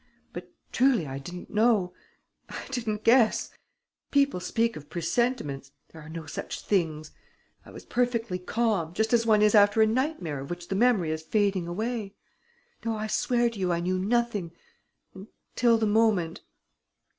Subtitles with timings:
[0.33, 1.93] But truly I didn't know...
[2.49, 3.51] I didn't guess....
[4.09, 7.11] People speak of presentiments: there are no such things.
[7.67, 11.11] I was perfectly calm, just as one is after a nightmare of which the memory
[11.11, 12.15] is fading away....
[12.83, 14.53] No, I swear to you, I knew nothing...
[15.13, 16.41] until the moment..."